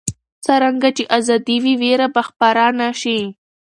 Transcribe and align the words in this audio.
څرنګه 0.45 0.89
چې 0.97 1.03
ازادي 1.17 1.57
وي، 1.63 1.73
ویره 1.81 2.07
به 2.15 2.21
خپره 2.29 2.63
نه 2.79 2.89
شي. 3.01 3.19